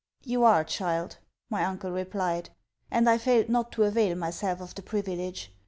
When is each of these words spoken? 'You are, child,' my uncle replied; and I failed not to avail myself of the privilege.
'You 0.23 0.43
are, 0.43 0.63
child,' 0.63 1.17
my 1.51 1.63
uncle 1.63 1.91
replied; 1.91 2.49
and 2.89 3.07
I 3.07 3.19
failed 3.19 3.49
not 3.49 3.71
to 3.73 3.83
avail 3.83 4.15
myself 4.17 4.59
of 4.59 4.73
the 4.73 4.81
privilege. 4.81 5.53